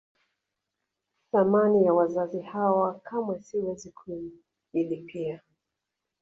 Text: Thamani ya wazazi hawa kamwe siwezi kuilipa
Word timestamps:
Thamani 1.31 1.85
ya 1.85 1.93
wazazi 1.93 2.41
hawa 2.41 2.99
kamwe 2.99 3.39
siwezi 3.39 3.91
kuilipa 3.91 5.41